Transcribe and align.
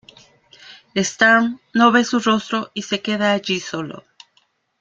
Strahm 0.95 1.59
no 1.75 1.91
ve 1.91 2.03
su 2.03 2.19
rostro 2.21 2.71
y 2.73 2.81
se 2.81 3.03
queda 3.03 3.33
allí 3.33 3.59
solo. 3.59 4.03